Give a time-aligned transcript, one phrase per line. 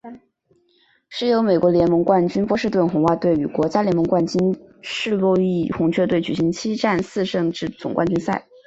[1.09, 8.47] 是由美国联盟冠军波士顿红袜队与国家联盟冠军圣路易红雀队举行七战四胜制总冠军赛。